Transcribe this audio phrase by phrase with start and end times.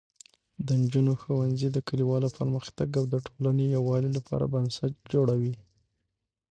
[0.65, 5.53] د نجونو ښوونځی د کلیوالو پرمختګ او د ټولنې یووالي لپاره بنسټ جوړوي.